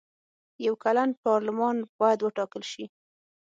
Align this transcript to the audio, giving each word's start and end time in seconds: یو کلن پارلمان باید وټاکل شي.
یو 0.65 0.75
کلن 0.83 1.09
پارلمان 1.25 1.77
باید 1.99 2.19
وټاکل 2.21 2.63
شي. 2.71 2.85